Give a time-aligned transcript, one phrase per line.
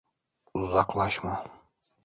[0.53, 1.45] Uzaklaşma.